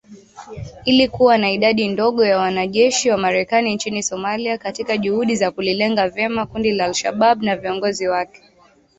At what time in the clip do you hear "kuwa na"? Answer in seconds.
1.07-1.51